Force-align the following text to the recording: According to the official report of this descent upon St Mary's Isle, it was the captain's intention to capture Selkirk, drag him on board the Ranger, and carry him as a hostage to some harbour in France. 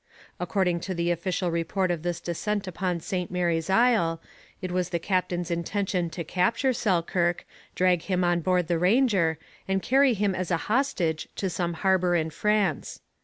According 0.39 0.79
to 0.79 0.95
the 0.95 1.11
official 1.11 1.51
report 1.51 1.91
of 1.91 2.01
this 2.01 2.19
descent 2.19 2.65
upon 2.65 3.01
St 3.01 3.29
Mary's 3.29 3.69
Isle, 3.69 4.19
it 4.59 4.71
was 4.71 4.89
the 4.89 4.97
captain's 4.97 5.51
intention 5.51 6.09
to 6.09 6.23
capture 6.23 6.73
Selkirk, 6.73 7.45
drag 7.75 8.01
him 8.01 8.23
on 8.23 8.39
board 8.41 8.67
the 8.67 8.79
Ranger, 8.79 9.37
and 9.67 9.79
carry 9.79 10.15
him 10.15 10.33
as 10.33 10.49
a 10.49 10.57
hostage 10.65 11.27
to 11.35 11.51
some 11.51 11.73
harbour 11.85 12.15
in 12.15 12.31
France. 12.31 13.01